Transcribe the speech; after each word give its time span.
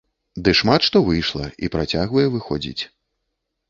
Ды 0.47 0.53
шмат 0.59 0.81
што 0.87 0.97
выйшла 1.11 1.45
і 1.63 1.71
працягвае 1.79 2.27
выходзіць. 2.39 2.83